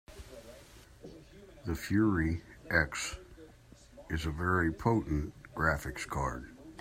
[1.65, 3.17] The Fury X
[4.09, 6.49] is a very potent graphics card.